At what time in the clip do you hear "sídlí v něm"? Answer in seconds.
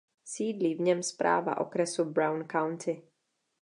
0.23-1.03